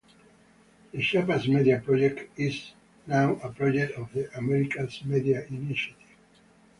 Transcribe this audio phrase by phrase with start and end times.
[0.91, 2.73] The Chiapas Media Project is
[3.05, 5.95] now a project of the Americas Media Initiative.